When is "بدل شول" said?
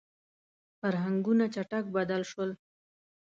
1.95-2.51